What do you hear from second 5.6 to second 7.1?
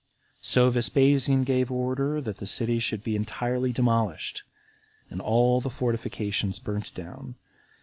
the fortifications burnt